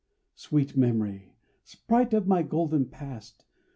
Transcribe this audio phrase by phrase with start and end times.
[0.33, 1.31] Sweet Memory!
[1.63, 3.45] sprite of my golden past!